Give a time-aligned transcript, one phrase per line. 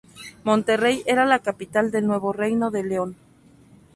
[0.43, 3.15] Monterrey era la capital del Nuevo Reino de León.